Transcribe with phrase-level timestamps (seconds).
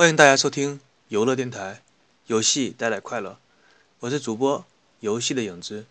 [0.00, 1.82] 欢迎大家收听游乐电台，
[2.26, 3.38] 游戏带来快乐，
[3.98, 4.64] 我是主播
[5.00, 5.84] 游戏的影子。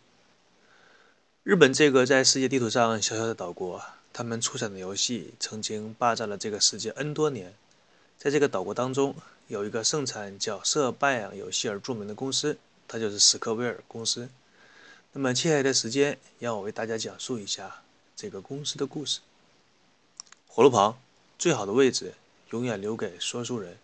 [1.44, 3.80] 日本这个在世界地图上小小的岛国，
[4.12, 7.54] 他们出产的游戏曾经霸占了这个世界 N 多年。
[8.18, 9.16] 在这个岛国当中，
[9.48, 12.58] 有一个盛产角色扮演游戏而著名的公司，
[12.88, 14.28] 它就是史克威尔公司。
[15.14, 17.84] 那么接下来的时间，让我为大家讲述一下
[18.16, 19.20] 这个公司的故事。
[20.48, 21.00] 火炉旁，
[21.38, 22.16] 最好的位置
[22.50, 23.78] 永远留给说书人。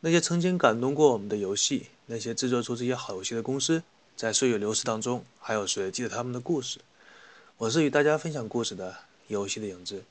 [0.00, 3.82] 那些曾经感动过我们的游戏，那些制作出这些好游戏的公司，
[4.14, 6.78] 在岁月流逝当中，还有谁记得他们的故事？
[7.56, 8.94] 我是与大家分享故事的
[9.28, 10.04] 游戏的影子。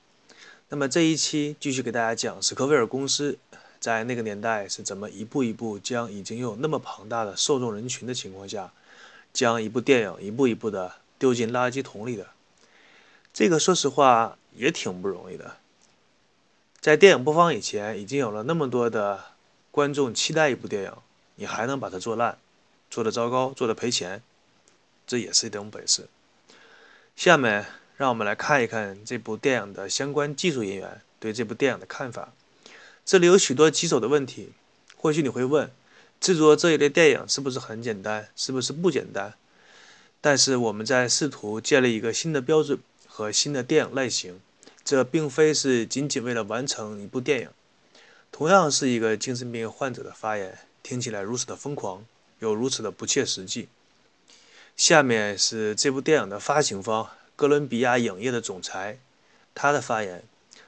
[0.69, 3.37] 那么这一期继续给大家讲史克威尔公司
[3.79, 8.73] 在那个年代是怎么一步一步将已经有那么庞大的受众人群的情况下，
[9.31, 12.27] 将一部电影一步一步的丢进垃圾桶里的。
[13.31, 15.57] 这个说实话也挺不容易的。
[16.81, 19.34] 在电影播放以前，已经有了那么多的。
[19.75, 20.93] 观众期待一部电影，
[21.35, 22.37] 你还能把它做烂，
[22.89, 24.21] 做的糟糕，做的赔钱，
[25.05, 26.07] 这也是一种本事。
[27.17, 27.65] 下面
[27.97, 32.31] 让我们来看一看这部电影的相关技术人员对这部电影的看法。
[33.05, 34.53] 这里有许多棘手的问题，
[34.95, 35.69] 或许你会问，
[36.21, 39.33] 制作这一类电影是不是很简单，是不是不简单？
[40.21, 44.39] 但是我们在试图建立一个新的标准和新的电影类型，
[44.85, 47.49] 这并非是仅仅为了完成一部电影。
[48.37, 52.03] 同样是一个精神病患者的发言，听起来如此的疯狂，
[52.39, 53.69] 又如此的不切实际。
[54.75, 58.99] 下面是这部电影的发行方哥伦比亚影业的总裁，
[59.53, 60.21] 他的发言。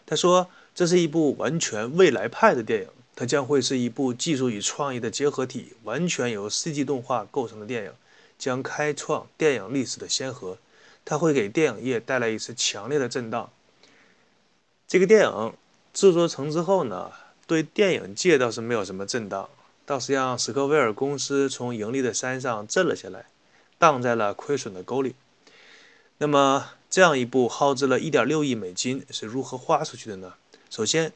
[0.05, 2.87] 他说：“这是一部完全未来派的电影，
[3.17, 7.91] 它将会是一部技术与创意的结合体，完全由 CG 动画构成的电影，
[8.39, 10.57] 将开创电影历史的先河。
[11.03, 13.51] 它会给电影业带来一次强烈的震荡。”
[14.87, 15.53] 这个电影
[15.93, 17.11] 制作成之后呢？
[17.47, 19.49] 对电影界倒是没有什么震荡，
[19.85, 23.25] 倒是让史克威尔公司从盈利的山上震了下来，
[23.79, 25.15] 荡在了亏损的沟里。
[26.17, 30.33] 那么，这样一部耗资了1.6亿美金是如何花出去的呢？
[30.69, 31.13] 首先，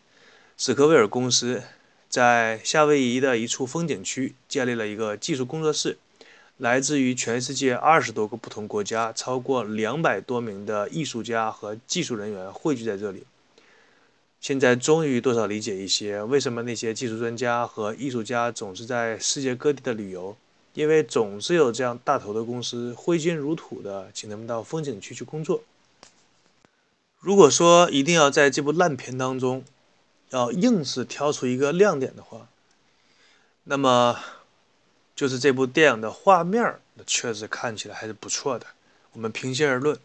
[0.58, 1.64] 史克威尔公司
[2.08, 5.98] 在夏威夷的一处风景区建立了一个技术工作室，
[6.58, 13.26] 来自于全世界二十多个不同国家，超过两百多名的艺术家和技术人员汇聚在这里。
[14.42, 20.36] 现在终于多少理解一些为什么那些技术专家和艺术家总是在世界各地的旅游，
[20.74, 25.62] 因为总是有这样大头的公司挥金如土的请他们到风景区去工作。
[27.20, 29.64] 如果说一定要在这部烂片当中
[30.32, 32.48] 要硬是挑出一个亮点的话，
[33.66, 34.20] 那么
[35.16, 38.66] 就是这部电影的画面确实看起来还是不错的。
[39.14, 40.00] 我们平心而论。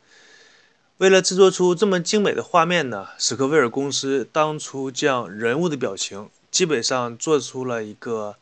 [0.98, 8.36] 为了制作出这么精美的画面呢，史克威尔公司当初将人物的表情基本上做出了一个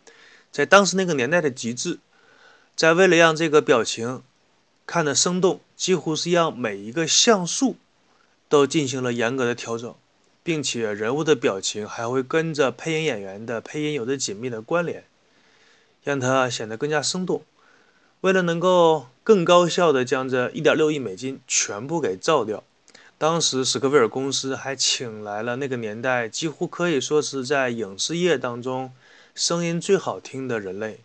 [0.53, 1.99] 在当时那个年代的极致。
[2.77, 4.23] 在为了让这个表情
[4.87, 7.77] 看得生动，几乎是让每一个像素
[8.49, 9.93] 都进行了严格的调整，
[10.45, 15.05] 并且人物的表情还会跟着配音演员的配音有着紧密的关联，
[16.05, 17.43] 让它显得更加生动。
[18.25, 22.65] 为了能够更高效地将这一点六亿美金全部给造掉，
[23.19, 28.91] 当时史克威尔公司还请来了那个年代几乎可以说是在影视业当中
[29.35, 31.01] 声音最好听的人类，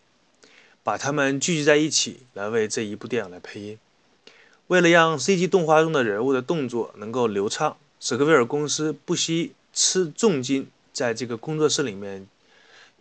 [0.81, 3.77] 把他们聚集在一起来为这一部电影来配音。
[4.67, 12.25] 为了让 CG 动画中的人物的动作能够流畅，史克威尔公司不惜吃重金，在这个工作室里面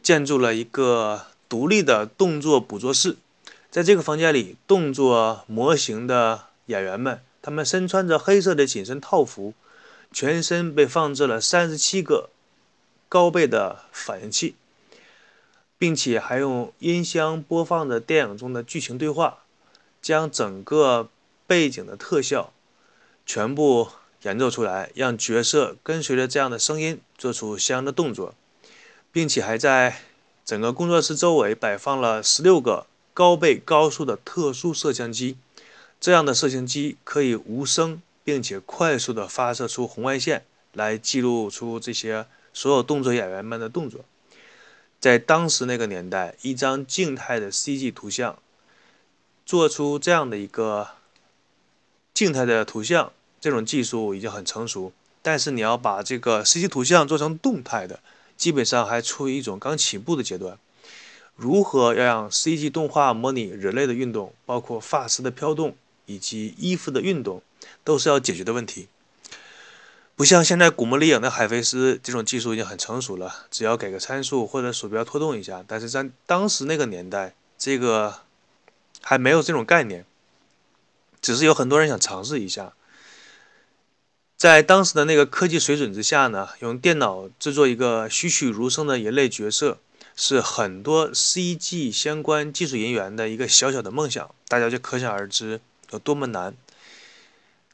[0.02, 3.14] 建筑了一个独立的动作捕捉室。
[3.70, 9.52] 在这个房间里，动作模型的演员们，他们身穿着黑色的紧身套服，
[10.10, 12.30] 全身被放置了三十七个
[13.10, 14.54] 高倍的反应器，
[15.76, 19.40] 并且还用音箱播放着电影中的剧情对话，
[20.00, 21.10] 将整个
[21.46, 22.54] 背景的特效
[23.26, 23.88] 全部
[24.22, 28.34] 演奏出来，让角色跟随着这样的声音做出相应的动作，
[29.12, 30.00] 并且还在
[30.42, 32.86] 整个工作室周围摆放了十六个。
[33.18, 35.36] 高倍高速的特殊摄像机，
[36.00, 44.04] 这样的摄像机可以无声并且快速的发射出红外线来记录出这些所有动作演员们的动作。
[45.00, 48.38] 在当时那个年代，一张静态的 CG 图像
[49.44, 50.90] 做出这样的一个
[52.14, 53.10] 静态的图像，
[53.40, 54.92] 这种技术已经很成熟。
[55.22, 57.98] 但是你要把这个 CG 图像做成动态的，
[58.36, 60.56] 基本上还处于一种刚起步的阶段。
[61.38, 65.76] 如何要让 CG 动画模拟人类的运动，包括发丝的飘动
[66.06, 67.40] 以及衣服的运动，
[67.84, 68.88] 都是要解决的问题。
[70.16, 75.64] 不像现在《古墓丽影》的海飞丝这种技术已经很成熟了，只要给个参数或者鼠标拖动一下。
[75.64, 78.16] 但是在当时那个年代，这个
[79.00, 80.04] 还没有这种概念，
[81.22, 82.72] 只是有很多人想尝试一下。
[84.36, 89.78] 在当时的那个科技水准之下呢，用电脑制作一个栩栩如生的人类角色，
[90.20, 94.28] 是很多 CG 相关技术人员的一个小小的梦想。
[94.48, 95.60] 大家就可想而知
[95.92, 96.56] 有多么难。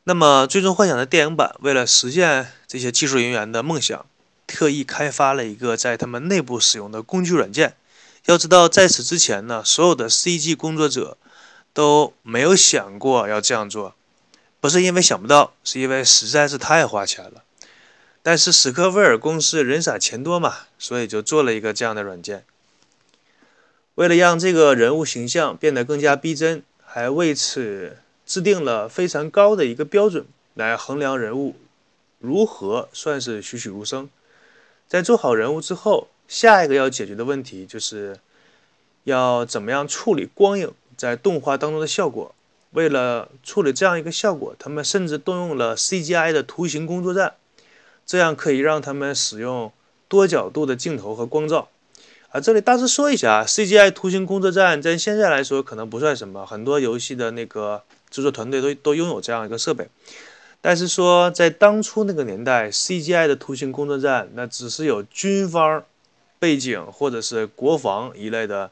[0.03, 4.05] 那么，《最终幻想》的电影版为了实现这些技术人员的梦想，
[4.47, 7.77] 特意开发了一个在他们内部使用的工具软件。
[8.27, 11.17] 要知道，在此之前呢，所有的 CG 工作者
[11.73, 13.95] 都没有想过要这样做，
[14.61, 17.44] 不是因为想不到，是因为实在是太花钱了。
[18.25, 22.45] 但是史克威尔公司人傻钱多嘛，所以就做了一个这样的软件。
[23.97, 27.99] 为了让这个人物形象变得更加逼真，还为此。
[28.27, 30.25] 制定了非常高的一个标准
[30.55, 31.57] 来衡量人物
[32.19, 34.09] 如何算是栩栩如生。
[34.89, 38.19] 在做好人物之后，下一个要解决的问题就是
[39.03, 42.35] 要怎么样处理光影在动画当中的效果。
[42.71, 47.35] 为了处理这样一个效果，他们甚至动用了 CGI 的图形工作站，
[48.07, 49.73] 这样可以让他们使用
[50.09, 51.69] 多角度的镜头和光照。
[52.31, 57.83] 啊，这里大致说一下，CGI 图形工作站在现在来说可能不算什么，很多游戏的那个。
[58.11, 59.89] 制作团队都都拥有这样一个设备，
[60.61, 65.85] 但是说在当初那个年代，CGI 的图形工作站那只是有军方
[66.39, 68.71] 背景或者是国防一类的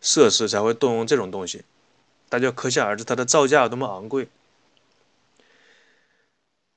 [0.00, 1.62] 设施才会动用这种东西，
[2.28, 4.26] 大家可想而知它的造价有多么昂贵。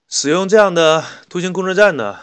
[0.07, 2.19] 使用这样的图形工作站呢，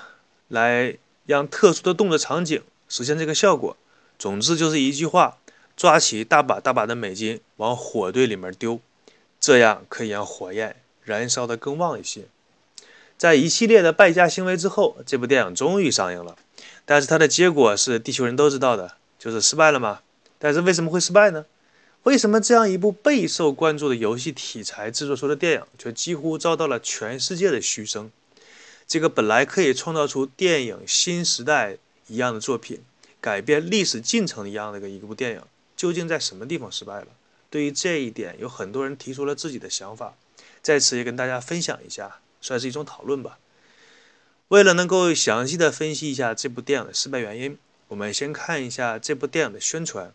[0.47, 0.97] 来
[1.27, 3.77] 让特殊的动作场景实现这个效果。
[4.19, 5.39] 总之就是一句话：
[5.77, 8.81] 抓起大把大把的美金往火堆里面丢。
[9.41, 12.27] 这样可以让火焰燃烧得更旺一些。
[13.19, 16.37] 在一系列的败家行为之后，这部电影终于上映了。
[16.85, 20.01] 但是它的结果是地球人都知道的，就是失败了嘛？
[20.39, 21.45] 但是为什么会失败呢？
[22.05, 28.11] 为什么这样一部备受关注的游戏题材制作出的电影，却几乎遭到了全世界的嘘声？
[28.89, 31.79] 这个本来可以创造出电影新时代
[32.09, 32.81] 一样的作品，
[33.21, 35.43] 改变历史进程一样的一个一部电影，
[35.77, 37.07] 究竟在什么地方失败了？
[37.49, 40.17] 对于这一点，有很多人提出了自己的想法，
[40.61, 43.39] 在此也跟大家分享一下，算是一种讨论吧。
[44.49, 47.57] 为了能够详细的分析一下这部电影的失败原因，
[47.87, 50.13] 我们先看一下这部电影的宣传。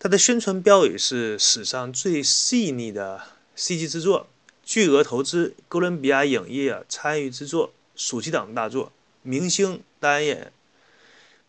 [0.00, 3.20] 它的宣传标语是“史上最细腻的
[3.56, 4.28] CG 制作，
[4.62, 8.92] 巨额投资，哥伦比亚影业参与制作，暑期档大作，
[9.22, 10.52] 明星担演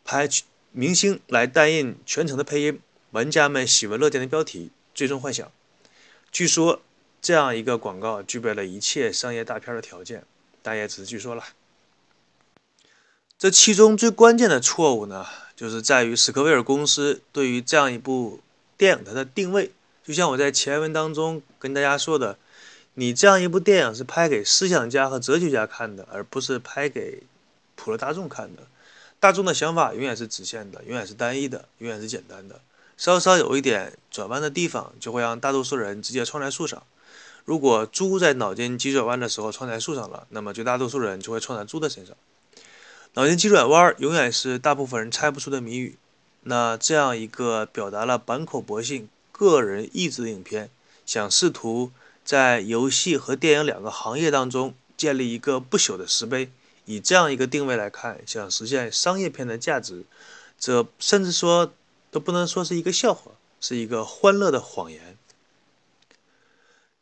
[0.03, 0.27] 拍
[0.71, 2.79] 明星来担任全程的配音，
[3.11, 5.51] 玩家们喜闻乐见的标题。”最终幻想，
[6.31, 6.81] 据说
[7.21, 10.23] 这样一个广告具备了一切商业大片的条件，
[10.63, 11.43] 但也只是据说了。
[13.39, 15.25] 这其中最关键的错误呢，
[15.55, 18.41] 就是在于史克威尔公司对于这样一部
[18.77, 19.71] 电影它的定位。
[20.03, 22.37] 就像我在前文当中跟大家说的，
[22.95, 27.23] 你这样一部电影是拍给思想家和哲学家看的，而不是拍给
[27.77, 28.63] 普罗大众看的。
[29.21, 32.59] 大众的想法永远是直线的，永远是单一的，永远是简单的。
[32.97, 36.83] 稍稍有一点转弯的地方，就会让大多数人直接撞在树上。
[37.45, 42.13] 如果猪在脑筋急转弯的时候撞在树上了，那么绝大多数人就会撞在猪的身上。
[43.19, 45.97] 脑筋急转弯永远是大部分人猜不出的谜语。
[46.43, 50.69] 那这样一个表达了坂口博信个人意志的影片，
[51.05, 51.91] 想试图
[52.23, 56.49] 在游戏和电影两个行业当中建立一个不朽的石碑，
[56.85, 60.05] 以这样一个定位来看，想实现商业片的价值，
[60.57, 61.73] 这甚至说。
[62.11, 65.15] 都不能说是一个笑话，是一个欢乐的谎言。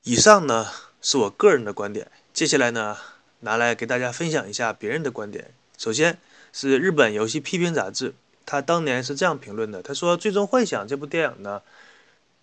[0.03, 0.67] 以上呢
[1.01, 2.97] 是我个人的观点，接下来呢
[3.39, 5.53] 拿来给大家分享一下别人的观点。
[5.77, 6.19] 首先
[6.51, 8.13] 是日本游戏批评杂志，
[8.45, 11.61] 他当年是这样评论的：他说，《最终幻想》这部电影呢，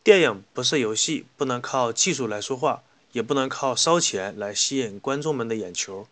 [0.03, 6.07] 电影不是游戏，不能靠技术来说话，也不能靠烧钱来吸引观众们的眼球。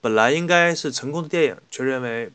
[0.00, 2.32] 本来应该是成功的电影，却认为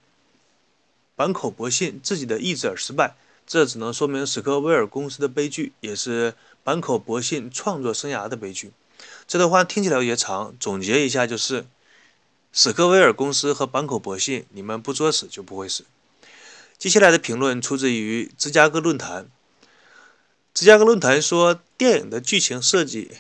[1.16, 3.16] 坂口博信自己的意志而失败。
[3.46, 8.72] 这只能说明史克威尔公司的悲剧，也是坂口博信创作生涯的悲剧。
[9.28, 11.66] 这段话听起来有些长，总结一下就是：
[12.52, 15.86] 史克威尔公司和坂口博信，你们不作死就不会死。
[16.78, 19.30] 接下来的评论出自于芝加哥论坛。
[20.54, 23.12] 芝加哥论坛说，电影的剧情设计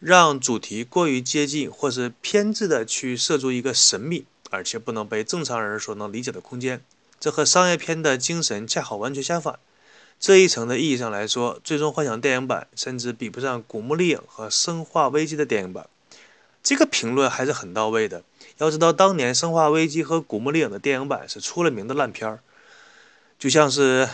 [0.00, 6.82] 让主题过于接近，或是偏执的去涉足一个神秘而且不能被正常人所能理解的空间。
[7.20, 9.58] 这和商业片的精神恰好完全相反。
[10.18, 15.86] 这一层的意义上来说，《最终幻想》电影版甚至比不上《古墓丽影》和《生化危机》的电影版。
[16.62, 18.24] 这个评论还是很到位的，
[18.58, 22.40] 要知道，当年《生化危机》和《古墓丽影》的电影版是出了名的烂片儿，
[23.38, 24.08] 就像是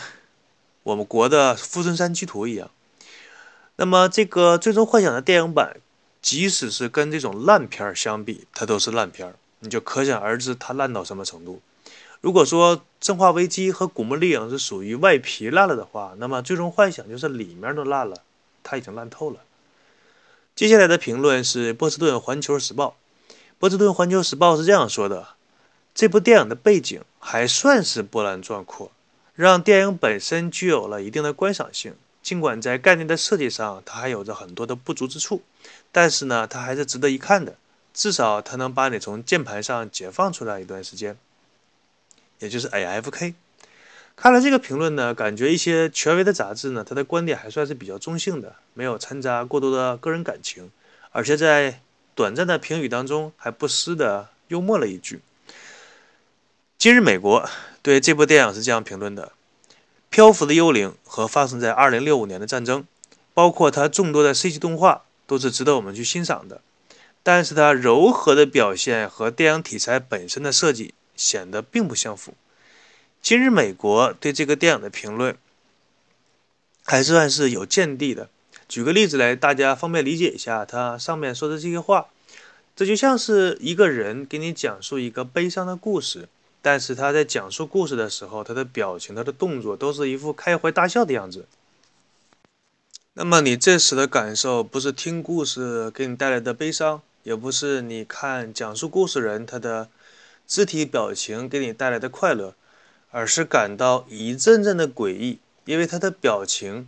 [0.83, 2.69] 我们国的《富春山居图》一样。
[3.77, 5.77] 那么，这个《最终幻想》的电影版，
[6.21, 11.61] 即使是跟这种烂片儿相比，它都是烂片儿，你就可想而知它烂到什么程度。
[12.19, 18.17] 如果说《生化危机》和《古墓丽影》是属于外皮烂了的话，那么《最终幻想》就是里面都烂了，
[18.61, 19.39] 它已经烂透了。
[20.53, 22.97] 接下来的评论是波士顿环球时报。
[23.59, 25.29] 波士顿环球时报是这样说的：
[25.95, 28.91] 这部电影的背景还算是波澜壮阔，
[29.35, 31.95] 让电影本身具有了一定的观赏性。
[32.21, 35.41] 尽管在概念的设计上，它还有着很多的不足之处，
[35.91, 37.55] 但是呢，它还是值得一看的。
[37.93, 41.17] 至少它能把你从键盘上解放出来一段时间，
[42.39, 43.33] 也就是 AFK。
[44.15, 50.71] 看了这个评论呢，感觉一些权威的杂志呢，它的观点还算是比较中性的，没有掺杂过多的个人感情，
[51.11, 51.79] 而且在。
[52.15, 55.21] 短暂的评语当中，还不失的幽默了一句
[56.77, 57.49] ：“今日美国
[57.81, 59.31] 对这部电影是这样评论的：
[60.09, 62.85] 漂浮的幽灵和发生在2065年的战争，
[63.33, 66.61] 包括它众多的 CG 动画，都是值得我们去欣赏的。
[67.23, 72.35] 但是它柔和的表现和电影题材本身的设计显得并不相符。
[73.21, 75.37] 今日美国对这个电影的评论，
[76.83, 78.29] 还算是有见地的。”
[78.73, 82.07] 举个例子来，大家方便理解一下他上面说的这些话。
[82.75, 86.27] 这就像是一个人给你讲述一个悲伤的故事，
[86.59, 91.45] 但是他在讲述故事的时候，他的表情、他的动作都是一副开怀大笑的样子。
[93.13, 99.87] 那么你这时的感受，不是听故事给你带来的悲伤，也不是你看讲述故事人他的
[100.47, 102.55] 肢体表情给你带来的快乐，
[103.11, 106.87] 而是感到一阵阵的诡异，因为他的表情。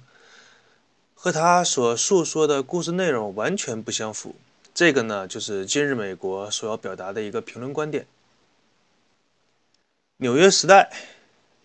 [1.25, 4.35] 和他所述说的故事内容完全不相符。
[4.75, 8.05] 这个呢，就是今日美国所要表达的一个评论观点。
[10.17, 10.91] 纽约时代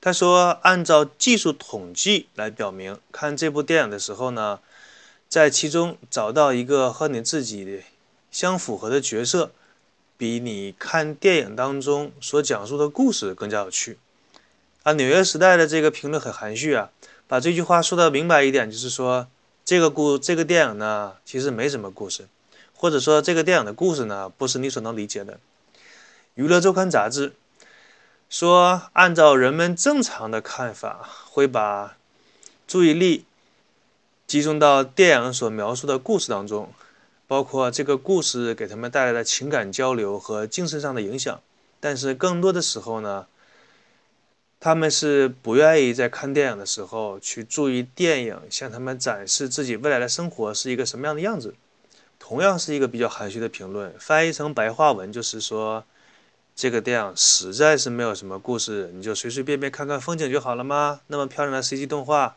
[0.00, 4.60] 他说，按照技术统计来表明，看这部电影的时候呢，
[5.28, 7.82] 在其中找到一个和你自己
[8.30, 9.52] 相符合的角色，
[10.16, 13.98] 比你看电影当中所讲述的故事更加有趣。
[14.84, 16.90] 啊，纽约时代的这个评论很含蓄啊，
[17.28, 19.28] 把这句话说的明白一点，就是说。
[19.70, 22.26] 这个故这个电影呢，其实没什么故事，
[22.74, 25.38] 或者说这个电影的故事呢，不是你所能理解的。
[26.34, 27.34] 娱乐周刊杂志
[28.28, 31.96] 说，按照人们正常的看法，会把
[32.66, 33.24] 注意力
[34.26, 36.72] 集中到电影所描述的故事当中，
[37.28, 41.40] 包括这个故事给他们带来的情感交流和精神上的影响。
[41.78, 43.28] 但是更多的时候呢，
[44.60, 51.54] 他们是不愿意在看电影的时候去注意电影向他们展示自己未来的生活是一个什么样的样子。
[52.18, 55.82] 同样是一个比较含蓄的评论，翻译成白话文就是说，
[56.54, 61.00] 这个电影实在是没有什么故事，你就随随便便看看风景就好了吗？
[61.06, 62.36] 那么漂亮的 CG 动画，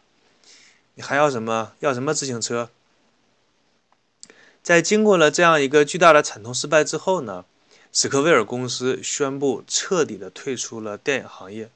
[0.96, 1.74] 你还要什么？
[1.82, 2.70] 要什么自行车？
[4.64, 7.44] 在经过了这样一个巨大的惨痛失败之后呢，
[7.92, 11.70] 史克威尔公司宣布彻底的退出了电影行业。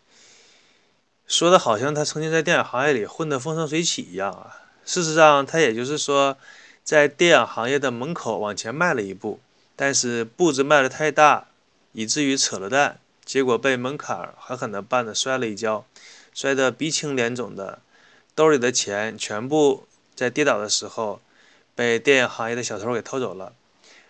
[1.28, 4.64] 说的好像他曾经在电影行业里混得风生水起一样啊！
[4.86, 6.38] 事实上，他也就是说，
[6.86, 9.42] 在电影行业的门口往前迈了一步，
[9.76, 11.48] 但是步子迈得太大，
[11.92, 15.86] 以至于扯了蛋，结果被门槛狠狠地绊得摔了一跤，
[16.34, 17.80] 摔得鼻青脸肿的，
[18.34, 21.20] 兜里的钱全部在跌倒的时候
[21.76, 23.52] 被电影行业的小偷给偷走了。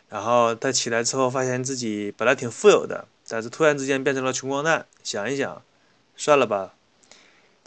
[0.08, 4.86] 然后他起来之后，发现自己本来挺富有的，但是突然之间变成了穷光蛋。
[5.04, 5.64] 想一想，
[6.16, 6.76] 算了吧。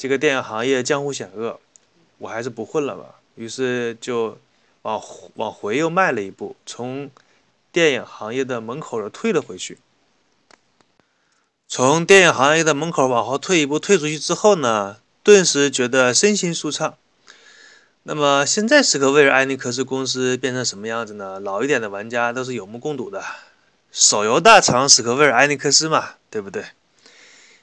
[0.00, 1.60] 这个电影行业江湖险恶，
[2.16, 3.16] 我还是不混了吧。
[3.34, 4.38] 于是就
[4.80, 4.98] 往
[5.34, 7.10] 往回又迈了一步，从
[7.70, 9.76] 电影行业的门口又退了回去。
[11.68, 16.96] 从电影行业的门口往后退一步，退出去之后呢，顿时觉得身心舒畅。
[18.04, 21.38] 那么现在史克威尔艾尼克斯公司变成什么样子呢？
[21.38, 23.22] 老一点的玩家都是有目共睹的，
[23.92, 26.64] 手游大厂史克威尔艾尼克斯嘛，对不对？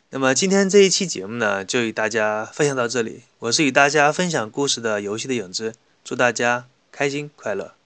[0.09, 3.23] 那么今天这一期节目呢，就与大家分享到这里。
[3.39, 7.76] 我是与大家分享故事的游戏的影子，祝大家开心快乐。